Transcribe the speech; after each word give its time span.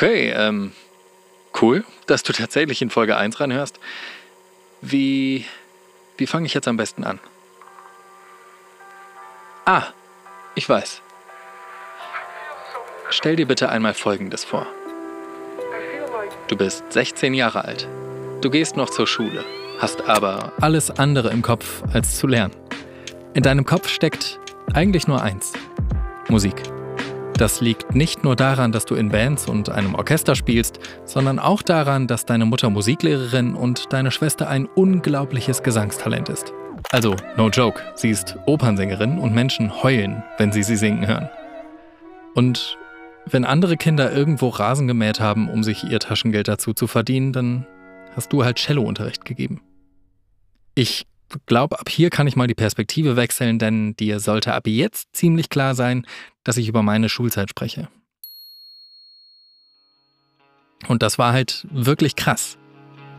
Okay, 0.00 0.30
ähm, 0.30 0.72
cool, 1.60 1.84
dass 2.06 2.22
du 2.22 2.32
tatsächlich 2.32 2.80
in 2.80 2.88
Folge 2.88 3.18
1 3.18 3.38
reinhörst. 3.38 3.78
Wie, 4.80 5.44
wie 6.16 6.26
fange 6.26 6.46
ich 6.46 6.54
jetzt 6.54 6.66
am 6.68 6.78
besten 6.78 7.04
an? 7.04 7.20
Ah, 9.66 9.88
ich 10.54 10.66
weiß. 10.66 11.02
Stell 13.10 13.36
dir 13.36 13.46
bitte 13.46 13.68
einmal 13.68 13.92
Folgendes 13.92 14.42
vor. 14.42 14.66
Du 16.48 16.56
bist 16.56 16.82
16 16.88 17.34
Jahre 17.34 17.66
alt. 17.66 17.86
Du 18.40 18.48
gehst 18.48 18.78
noch 18.78 18.88
zur 18.88 19.06
Schule, 19.06 19.44
hast 19.80 20.08
aber 20.08 20.54
alles 20.62 20.90
andere 20.90 21.28
im 21.28 21.42
Kopf 21.42 21.82
als 21.92 22.16
zu 22.16 22.26
lernen. 22.26 22.56
In 23.34 23.42
deinem 23.42 23.66
Kopf 23.66 23.90
steckt 23.90 24.40
eigentlich 24.72 25.06
nur 25.06 25.20
eins. 25.20 25.52
Musik. 26.30 26.56
Das 27.40 27.62
liegt 27.62 27.94
nicht 27.94 28.22
nur 28.22 28.36
daran, 28.36 28.70
dass 28.70 28.84
du 28.84 28.94
in 28.94 29.08
Bands 29.08 29.48
und 29.48 29.70
einem 29.70 29.94
Orchester 29.94 30.34
spielst, 30.34 30.78
sondern 31.06 31.38
auch 31.38 31.62
daran, 31.62 32.06
dass 32.06 32.26
deine 32.26 32.44
Mutter 32.44 32.68
Musiklehrerin 32.68 33.54
und 33.54 33.94
deine 33.94 34.10
Schwester 34.10 34.46
ein 34.50 34.66
unglaubliches 34.66 35.62
Gesangstalent 35.62 36.28
ist. 36.28 36.52
Also, 36.90 37.16
no 37.38 37.48
joke, 37.48 37.80
sie 37.94 38.10
ist 38.10 38.36
Opernsängerin 38.44 39.18
und 39.18 39.32
Menschen 39.32 39.82
heulen, 39.82 40.22
wenn 40.36 40.52
sie 40.52 40.62
sie 40.62 40.76
singen 40.76 41.06
hören. 41.06 41.30
Und 42.34 42.76
wenn 43.24 43.46
andere 43.46 43.78
Kinder 43.78 44.12
irgendwo 44.12 44.50
Rasen 44.50 44.86
gemäht 44.86 45.18
haben, 45.18 45.48
um 45.48 45.62
sich 45.62 45.84
ihr 45.84 45.98
Taschengeld 45.98 46.46
dazu 46.46 46.74
zu 46.74 46.86
verdienen, 46.86 47.32
dann 47.32 47.66
hast 48.14 48.34
du 48.34 48.44
halt 48.44 48.58
Cellounterricht 48.58 49.24
gegeben. 49.24 49.62
Ich 50.74 51.06
glaube, 51.46 51.78
ab 51.78 51.88
hier 51.88 52.10
kann 52.10 52.26
ich 52.26 52.36
mal 52.36 52.46
die 52.46 52.54
Perspektive 52.54 53.16
wechseln, 53.16 53.58
denn 53.58 53.94
dir 53.96 54.20
sollte 54.20 54.54
ab 54.54 54.66
jetzt 54.66 55.08
ziemlich 55.14 55.48
klar 55.48 55.74
sein, 55.74 56.06
dass 56.44 56.56
ich 56.56 56.68
über 56.68 56.82
meine 56.82 57.08
Schulzeit 57.08 57.50
spreche. 57.50 57.88
Und 60.88 61.02
das 61.02 61.18
war 61.18 61.32
halt 61.32 61.66
wirklich 61.70 62.16
krass. 62.16 62.56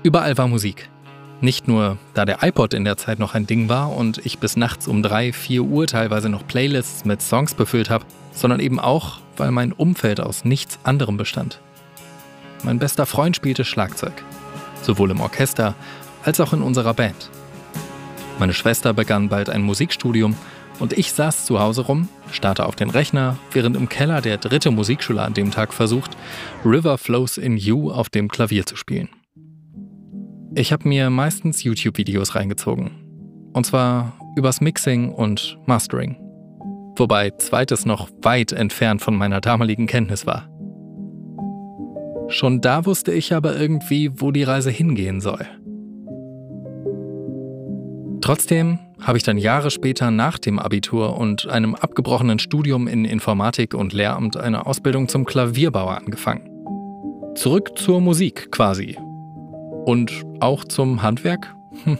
Überall 0.03 0.37
war 0.37 0.47
Musik. 0.47 0.89
Nicht 1.41 1.67
nur, 1.67 1.97
da 2.13 2.25
der 2.25 2.43
iPod 2.43 2.73
in 2.73 2.83
der 2.85 2.97
Zeit 2.97 3.17
noch 3.17 3.33
ein 3.33 3.47
Ding 3.47 3.67
war 3.67 3.95
und 3.95 4.23
ich 4.25 4.37
bis 4.37 4.57
nachts 4.57 4.87
um 4.87 5.01
3, 5.01 5.33
4 5.33 5.63
Uhr 5.63 5.87
teilweise 5.87 6.29
noch 6.29 6.45
Playlists 6.45 7.05
mit 7.05 7.21
Songs 7.21 7.55
befüllt 7.55 7.89
habe, 7.89 8.05
sondern 8.31 8.59
eben 8.59 8.79
auch, 8.79 9.19
weil 9.37 9.51
mein 9.51 9.73
Umfeld 9.73 10.19
aus 10.19 10.45
nichts 10.45 10.79
anderem 10.83 11.17
bestand. 11.17 11.59
Mein 12.63 12.77
bester 12.77 13.07
Freund 13.07 13.35
spielte 13.35 13.65
Schlagzeug, 13.65 14.13
sowohl 14.83 15.09
im 15.09 15.19
Orchester 15.19 15.73
als 16.23 16.39
auch 16.39 16.53
in 16.53 16.61
unserer 16.61 16.93
Band. 16.93 17.31
Meine 18.41 18.53
Schwester 18.53 18.91
begann 18.95 19.29
bald 19.29 19.51
ein 19.51 19.61
Musikstudium 19.61 20.35
und 20.79 20.93
ich 20.93 21.13
saß 21.13 21.45
zu 21.45 21.59
Hause 21.59 21.81
rum, 21.81 22.09
starrte 22.31 22.65
auf 22.65 22.75
den 22.75 22.89
Rechner, 22.89 23.37
während 23.51 23.77
im 23.77 23.87
Keller 23.87 24.19
der 24.19 24.37
dritte 24.37 24.71
Musikschüler 24.71 25.23
an 25.25 25.35
dem 25.35 25.51
Tag 25.51 25.71
versucht, 25.71 26.17
River 26.65 26.97
Flows 26.97 27.37
in 27.37 27.55
You 27.55 27.91
auf 27.91 28.09
dem 28.09 28.29
Klavier 28.29 28.65
zu 28.65 28.75
spielen. 28.75 29.09
Ich 30.55 30.73
habe 30.73 30.89
mir 30.89 31.11
meistens 31.11 31.61
YouTube-Videos 31.61 32.33
reingezogen. 32.33 32.89
Und 33.53 33.67
zwar 33.67 34.17
übers 34.35 34.59
Mixing 34.59 35.11
und 35.11 35.59
Mastering. 35.67 36.17
Wobei 36.95 37.29
zweites 37.37 37.85
noch 37.85 38.09
weit 38.23 38.53
entfernt 38.53 39.03
von 39.03 39.15
meiner 39.15 39.39
damaligen 39.39 39.85
Kenntnis 39.85 40.25
war. 40.25 40.49
Schon 42.27 42.59
da 42.59 42.87
wusste 42.87 43.11
ich 43.11 43.35
aber 43.35 43.55
irgendwie, 43.55 44.09
wo 44.19 44.31
die 44.31 44.41
Reise 44.41 44.71
hingehen 44.71 45.21
soll. 45.21 45.45
Trotzdem 48.21 48.77
habe 49.01 49.17
ich 49.17 49.23
dann 49.23 49.39
Jahre 49.39 49.71
später 49.71 50.11
nach 50.11 50.37
dem 50.37 50.59
Abitur 50.59 51.17
und 51.17 51.47
einem 51.47 51.73
abgebrochenen 51.73 52.37
Studium 52.37 52.87
in 52.87 53.03
Informatik 53.03 53.73
und 53.73 53.93
Lehramt 53.93 54.37
eine 54.37 54.67
Ausbildung 54.67 55.07
zum 55.07 55.25
Klavierbauer 55.25 55.97
angefangen. 55.97 56.47
Zurück 57.35 57.77
zur 57.77 57.99
Musik 57.99 58.51
quasi. 58.51 58.95
Und 59.85 60.23
auch 60.39 60.63
zum 60.65 61.01
Handwerk. 61.01 61.55
Hm. 61.83 61.97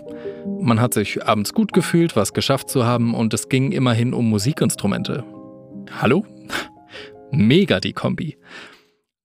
Man 0.59 0.79
hat 0.79 0.93
sich 0.93 1.25
abends 1.25 1.53
gut 1.53 1.73
gefühlt, 1.73 2.15
was 2.15 2.33
geschafft 2.33 2.69
zu 2.69 2.85
haben 2.85 3.15
und 3.15 3.33
es 3.33 3.49
ging 3.49 3.71
immerhin 3.71 4.13
um 4.13 4.29
Musikinstrumente. 4.29 5.23
Hallo? 5.99 6.25
Mega 7.31 7.79
die 7.79 7.93
Kombi. 7.93 8.37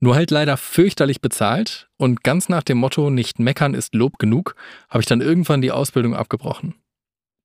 Nur 0.01 0.15
halt 0.15 0.31
leider 0.31 0.57
fürchterlich 0.57 1.21
bezahlt 1.21 1.89
und 1.99 2.23
ganz 2.23 2.49
nach 2.49 2.63
dem 2.63 2.79
Motto, 2.79 3.11
nicht 3.11 3.39
meckern 3.39 3.75
ist 3.75 3.95
Lob 3.95 4.19
genug, 4.19 4.55
habe 4.89 5.01
ich 5.01 5.07
dann 5.07 5.21
irgendwann 5.21 5.61
die 5.61 5.73
Ausbildung 5.73 6.15
abgebrochen. 6.15 6.75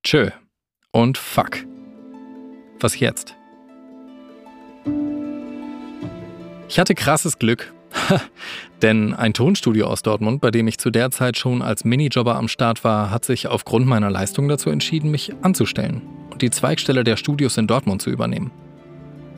Tschö 0.03 0.29
und 0.91 1.17
fuck. 1.17 1.59
Was 2.79 2.99
jetzt? 2.99 3.35
Ich 6.67 6.79
hatte 6.79 6.95
krasses 6.95 7.37
Glück. 7.37 7.71
Denn 8.81 9.13
ein 9.13 9.33
Tonstudio 9.33 9.85
aus 9.85 10.01
Dortmund, 10.01 10.41
bei 10.41 10.49
dem 10.49 10.67
ich 10.67 10.79
zu 10.79 10.89
der 10.89 11.11
Zeit 11.11 11.37
schon 11.37 11.61
als 11.61 11.83
Minijobber 11.83 12.35
am 12.35 12.47
Start 12.47 12.83
war, 12.83 13.11
hat 13.11 13.25
sich 13.25 13.47
aufgrund 13.47 13.85
meiner 13.85 14.09
Leistung 14.09 14.47
dazu 14.47 14.71
entschieden, 14.71 15.11
mich 15.11 15.33
anzustellen 15.43 16.01
und 16.31 16.41
die 16.41 16.49
Zweigstelle 16.49 17.03
der 17.03 17.17
Studios 17.17 17.57
in 17.57 17.67
Dortmund 17.67 18.01
zu 18.01 18.09
übernehmen. 18.09 18.49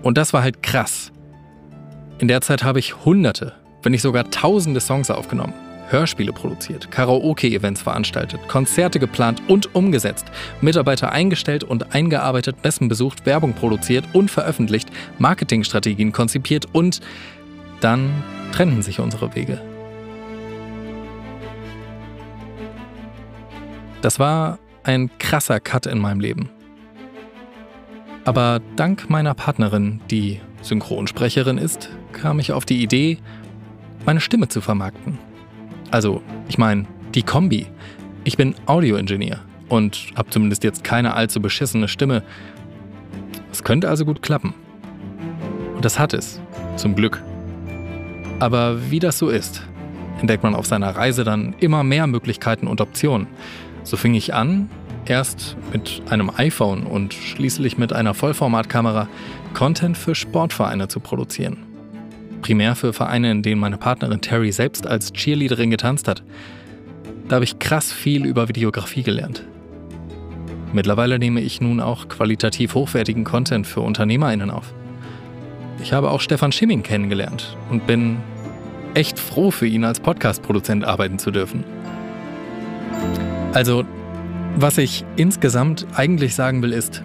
Und 0.02 0.18
das 0.18 0.32
war 0.32 0.44
halt 0.44 0.64
krass. 0.64 1.12
In 2.20 2.30
der 2.30 2.40
Zeit 2.40 2.64
habe 2.64 2.80
ich 2.80 3.04
hunderte, 3.04 3.54
wenn 3.82 3.92
nicht 3.92 4.02
sogar 4.02 4.30
tausende 4.32 4.80
Songs 4.80 5.12
aufgenommen. 5.12 5.54
Hörspiele 5.90 6.32
produziert, 6.32 6.92
Karaoke-Events 6.92 7.82
veranstaltet, 7.82 8.48
Konzerte 8.48 9.00
geplant 9.00 9.42
und 9.48 9.76
umgesetzt, 9.76 10.26
Mitarbeiter 10.62 11.12
eingestellt 11.12 11.64
und 11.64 11.94
eingearbeitet, 11.94 12.58
Messen 12.64 12.88
besucht, 12.88 13.26
Werbung 13.26 13.54
produziert 13.54 14.06
und 14.14 14.32
veröffentlicht, 14.32 14.90
Marketingstrategien 15.20 16.12
konzipiert 16.12 16.68
und 16.74 17.02
dann 17.82 18.12
trennten 18.54 18.82
sich 18.82 19.00
unsere 19.00 19.36
Wege. 19.36 19.62
Das 24.02 24.20
war 24.20 24.60
ein 24.84 25.10
krasser 25.18 25.60
Cut 25.60 25.86
in 25.86 26.00
meinem 26.00 26.20
Leben. 26.20 26.50
Aber 28.26 28.62
dank 28.76 29.10
meiner 29.10 29.34
Partnerin, 29.34 30.02
die 30.10 30.40
Synchronsprecherin 30.62 31.58
ist, 31.58 31.90
kam 32.14 32.40
ich 32.40 32.52
auf 32.54 32.66
die 32.66 32.82
Idee, 32.82 33.18
meine 34.06 34.22
Stimme 34.22 34.48
zu 34.48 34.62
vermarkten. 34.62 35.20
Also, 35.94 36.24
ich 36.50 36.58
meine, 36.58 36.88
die 37.14 37.22
Kombi. 37.22 37.68
Ich 38.24 38.36
bin 38.36 38.56
Audioingenieur 38.66 39.42
und 39.70 40.08
habe 40.16 40.32
zumindest 40.32 40.64
jetzt 40.64 40.84
keine 40.84 41.14
allzu 41.14 41.40
beschissene 41.40 41.88
Stimme. 41.88 42.24
Es 43.52 43.64
könnte 43.64 43.90
also 43.90 44.04
gut 44.04 44.24
klappen. 44.24 44.56
Und 45.76 45.86
das 45.86 46.00
hat 46.00 46.16
es, 46.16 46.42
zum 46.78 46.96
Glück. 46.96 47.22
Aber 48.40 48.90
wie 48.90 48.98
das 48.98 49.20
so 49.20 49.30
ist, 49.30 49.62
entdeckt 50.20 50.42
man 50.42 50.56
auf 50.56 50.66
seiner 50.66 50.96
Reise 50.96 51.24
dann 51.24 51.54
immer 51.60 51.84
mehr 51.84 52.08
Möglichkeiten 52.08 52.66
und 52.66 52.82
Optionen. 52.82 53.28
So 53.84 53.96
fing 53.96 54.16
ich 54.16 54.34
an, 54.34 54.72
erst 55.06 55.56
mit 55.72 56.02
einem 56.10 56.32
iPhone 56.36 56.88
und 56.88 57.14
schließlich 57.14 57.78
mit 57.78 57.94
einer 57.94 58.16
Vollformatkamera 58.16 59.08
Content 59.54 59.96
für 59.96 60.16
Sportvereine 60.16 60.88
zu 60.88 61.00
produzieren 61.00 61.72
primär 62.44 62.76
für 62.76 62.94
Vereine, 62.94 63.32
in 63.32 63.42
denen 63.42 63.60
meine 63.60 63.78
Partnerin 63.78 64.22
Terry 64.22 64.52
selbst 64.52 64.86
als 64.86 65.14
Cheerleaderin 65.14 65.72
getanzt 65.72 66.08
hat. 66.08 66.24
Da 67.28 67.36
habe 67.36 67.46
ich 67.46 67.58
krass 67.58 67.92
viel 67.92 68.26
über 68.26 68.50
Videografie 68.50 69.02
gelernt. 69.02 69.44
Mittlerweile 70.74 71.20
nehme 71.20 71.40
ich 71.40 71.62
nun 71.62 71.80
auch 71.80 72.10
qualitativ 72.10 72.76
hochwertigen 72.76 73.24
Content 73.24 73.66
für 73.66 73.80
UnternehmerInnen 73.82 74.52
auf. 74.52 74.74
Ich 75.82 75.94
habe 75.94 76.12
auch 76.12 76.20
Stefan 76.20 76.52
Schimming 76.52 76.84
kennengelernt 76.84 77.56
und 77.70 77.88
bin 77.88 78.18
echt 78.94 79.20
froh 79.20 79.50
für 79.50 79.66
ihn 79.66 79.86
als 79.86 80.02
Podcast-Produzent 80.02 80.84
arbeiten 80.84 81.20
zu 81.20 81.32
dürfen. 81.32 81.64
Also, 83.54 83.86
was 84.58 84.78
ich 84.78 85.06
insgesamt 85.16 85.88
eigentlich 85.96 86.36
sagen 86.36 86.62
will, 86.62 86.74
ist, 86.74 87.04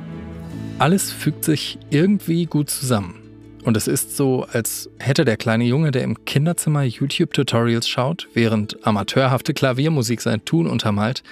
alles 0.78 1.12
fügt 1.12 1.44
sich 1.44 1.78
irgendwie 1.90 2.46
gut 2.46 2.70
zusammen. 2.70 3.27
Und 3.64 3.76
es 3.76 3.86
ist 3.86 4.16
so, 4.16 4.46
als 4.52 4.88
hätte 4.98 5.24
der 5.24 5.36
kleine 5.36 5.64
Junge, 5.64 5.90
der 5.90 6.02
im 6.02 6.24
Kinderzimmer 6.24 6.82
YouTube-Tutorials 6.84 7.88
schaut, 7.88 8.28
während 8.34 8.86
amateurhafte 8.86 9.52
Klaviermusik 9.52 10.20
sein 10.20 10.44
Tun 10.44 10.66
untermalt, 10.66 11.22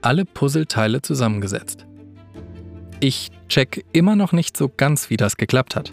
alle 0.00 0.24
Puzzleteile 0.24 1.02
zusammengesetzt. 1.02 1.86
Ich 3.00 3.30
check 3.48 3.84
immer 3.92 4.16
noch 4.16 4.32
nicht 4.32 4.56
so 4.56 4.68
ganz, 4.68 5.10
wie 5.10 5.16
das 5.16 5.36
geklappt 5.36 5.76
hat. 5.76 5.90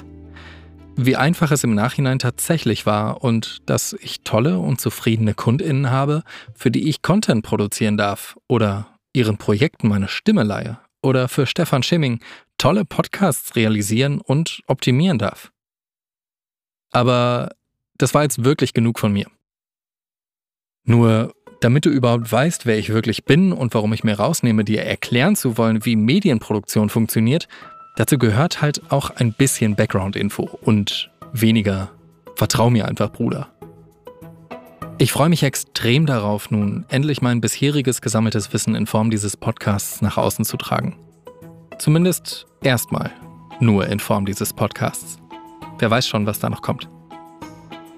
Wie 0.95 1.15
einfach 1.15 1.51
es 1.51 1.63
im 1.63 1.75
Nachhinein 1.75 2.19
tatsächlich 2.19 2.85
war 2.85 3.23
und 3.23 3.59
dass 3.67 3.93
ich 3.93 4.21
tolle 4.21 4.59
und 4.59 4.81
zufriedene 4.81 5.33
KundInnen 5.33 5.89
habe, 5.89 6.23
für 6.53 6.71
die 6.71 6.89
ich 6.89 7.01
Content 7.01 7.43
produzieren 7.43 7.95
darf 7.95 8.37
oder 8.47 8.87
ihren 9.13 9.37
Projekten 9.37 9.87
meine 9.87 10.07
Stimme 10.07 10.43
leihe 10.43 10.77
oder 11.01 11.27
für 11.27 11.45
Stefan 11.45 11.83
Schimming 11.83 12.19
tolle 12.57 12.85
Podcasts 12.85 13.55
realisieren 13.55 14.19
und 14.19 14.61
optimieren 14.67 15.17
darf. 15.17 15.51
Aber 16.91 17.51
das 17.97 18.13
war 18.13 18.23
jetzt 18.23 18.43
wirklich 18.43 18.73
genug 18.73 18.99
von 18.99 19.13
mir. 19.13 19.27
Nur, 20.85 21.33
damit 21.61 21.85
du 21.85 21.89
überhaupt 21.89 22.31
weißt, 22.31 22.65
wer 22.65 22.79
ich 22.79 22.89
wirklich 22.89 23.25
bin 23.25 23.51
und 23.51 23.73
warum 23.73 23.93
ich 23.93 24.03
mir 24.03 24.17
rausnehme, 24.17 24.63
dir 24.63 24.83
erklären 24.83 25.35
zu 25.35 25.57
wollen, 25.57 25.85
wie 25.85 25.95
Medienproduktion 25.95 26.89
funktioniert, 26.89 27.47
dazu 27.97 28.17
gehört 28.17 28.61
halt 28.61 28.91
auch 28.91 29.11
ein 29.11 29.33
bisschen 29.33 29.75
Background-Info 29.75 30.43
und 30.61 31.11
weniger 31.33 31.91
Vertrau 32.35 32.69
mir 32.69 32.87
einfach, 32.87 33.11
Bruder. 33.11 33.49
Ich 34.97 35.11
freue 35.11 35.29
mich 35.29 35.43
extrem 35.43 36.05
darauf, 36.05 36.51
nun 36.51 36.85
endlich 36.89 37.21
mein 37.21 37.39
bisheriges 37.39 38.01
gesammeltes 38.01 38.51
Wissen 38.51 38.75
in 38.75 38.87
Form 38.87 39.09
dieses 39.09 39.37
Podcasts 39.37 40.01
nach 40.01 40.17
außen 40.17 40.43
zu 40.43 40.57
tragen. 40.57 40.97
Zumindest 41.77 42.47
erstmal 42.63 43.11
nur 43.59 43.87
in 43.87 43.99
Form 43.99 44.25
dieses 44.25 44.53
Podcasts. 44.53 45.19
Wer 45.79 45.89
weiß 45.89 46.07
schon, 46.07 46.25
was 46.25 46.39
da 46.39 46.49
noch 46.49 46.61
kommt. 46.61 46.89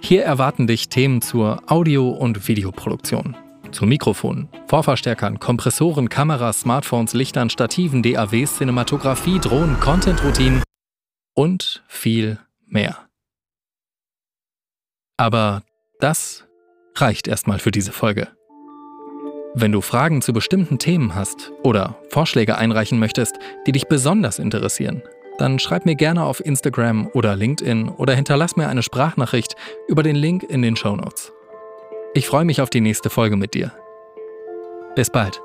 Hier 0.02 0.24
erwarten 0.24 0.68
dich 0.68 0.90
Themen 0.90 1.22
zur 1.22 1.64
Audio- 1.68 2.10
und 2.10 2.48
Videoproduktion, 2.48 3.36
zu 3.72 3.86
Mikrofonen, 3.86 4.50
Vorverstärkern, 4.68 5.40
Kompressoren, 5.40 6.10
Kameras, 6.10 6.62
Smartphones, 6.62 7.14
Lichtern, 7.14 7.50
Stativen, 7.50 8.04
DAWs, 8.04 8.58
Cinematografie, 8.58 9.40
Drohnen, 9.40 9.80
Content-Routinen 9.80 10.64
und 11.34 11.84
viel 11.88 12.40
mehr. 12.68 12.98
Aber 15.18 15.64
das 16.00 16.46
reicht 16.96 17.28
erstmal 17.28 17.60
für 17.60 17.72
diese 17.72 17.92
Folge. 17.92 18.28
Wenn 19.54 19.72
du 19.72 19.82
Fragen 19.82 20.22
zu 20.22 20.34
bestimmten 20.34 20.80
Themen 20.80 21.14
hast 21.16 21.52
oder 21.64 21.98
Vorschläge 22.10 22.58
einreichen 22.58 23.00
möchtest, 23.00 23.38
die 23.68 23.72
dich 23.72 23.88
besonders 23.88 24.40
interessieren, 24.40 25.04
dann 25.42 25.58
schreib 25.58 25.86
mir 25.86 25.96
gerne 25.96 26.24
auf 26.24 26.46
Instagram 26.46 27.10
oder 27.14 27.36
LinkedIn 27.36 27.90
oder 27.90 28.14
hinterlass 28.14 28.56
mir 28.56 28.70
eine 28.70 28.84
Sprachnachricht 28.84 29.56
über 29.88 30.04
den 30.04 30.16
Link 30.16 30.44
in 30.44 30.62
den 30.62 30.76
Show 30.76 30.96
Notes. 30.96 31.34
Ich 32.14 32.28
freue 32.28 32.46
mich 32.46 32.62
auf 32.62 32.70
die 32.70 32.82
nächste 32.82 33.10
Folge 33.10 33.38
mit 33.38 33.56
dir. 33.56 33.72
Bis 34.96 35.10
bald. 35.10 35.42